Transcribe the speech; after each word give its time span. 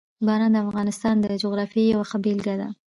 باران 0.25 0.51
د 0.53 0.57
افغانستان 0.65 1.15
د 1.19 1.25
جغرافیې 1.43 1.85
یوه 1.93 2.05
ښه 2.09 2.17
بېلګه 2.23 2.55
ده. 2.61 2.67